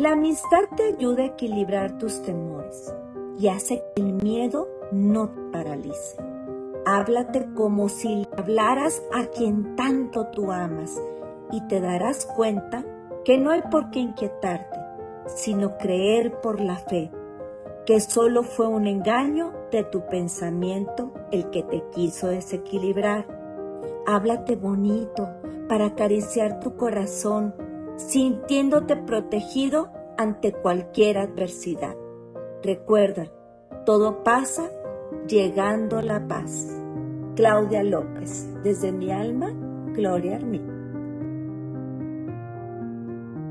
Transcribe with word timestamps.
La 0.00 0.12
amistad 0.12 0.62
te 0.78 0.94
ayuda 0.94 1.24
a 1.24 1.26
equilibrar 1.26 1.98
tus 1.98 2.22
temores 2.22 2.90
y 3.38 3.48
hace 3.48 3.84
que 3.94 4.00
el 4.00 4.14
miedo 4.14 4.66
no 4.92 5.28
te 5.28 5.40
paralice. 5.52 6.16
Háblate 6.86 7.52
como 7.54 7.90
si 7.90 8.08
le 8.08 8.28
hablaras 8.34 9.02
a 9.12 9.26
quien 9.26 9.76
tanto 9.76 10.28
tú 10.28 10.52
amas 10.52 10.98
y 11.52 11.60
te 11.68 11.82
darás 11.82 12.24
cuenta 12.24 12.82
que 13.26 13.36
no 13.36 13.50
hay 13.50 13.60
por 13.70 13.90
qué 13.90 13.98
inquietarte, 13.98 14.78
sino 15.26 15.76
creer 15.76 16.40
por 16.40 16.62
la 16.62 16.76
fe, 16.76 17.10
que 17.84 18.00
solo 18.00 18.42
fue 18.42 18.68
un 18.68 18.86
engaño 18.86 19.52
de 19.70 19.84
tu 19.84 20.06
pensamiento 20.06 21.12
el 21.30 21.50
que 21.50 21.62
te 21.62 21.84
quiso 21.90 22.28
desequilibrar. 22.28 23.26
Háblate 24.06 24.56
bonito 24.56 25.28
para 25.68 25.88
acariciar 25.88 26.58
tu 26.58 26.74
corazón, 26.74 27.54
sintiéndote 28.08 28.96
protegido 28.96 29.90
ante 30.16 30.52
cualquier 30.52 31.18
adversidad. 31.18 31.96
Recuerda, 32.62 33.30
todo 33.86 34.22
pasa 34.22 34.70
llegando 35.26 36.02
la 36.02 36.26
paz. 36.26 36.76
Claudia 37.36 37.82
López, 37.82 38.48
desde 38.62 38.92
mi 38.92 39.10
alma, 39.10 39.52
Gloria 39.94 40.36
Armín. 40.36 40.79